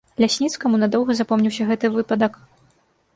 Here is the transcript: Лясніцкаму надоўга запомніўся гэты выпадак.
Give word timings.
Лясніцкаму 0.23 0.79
надоўга 0.83 1.15
запомніўся 1.19 1.67
гэты 1.73 1.85
выпадак. 1.99 2.41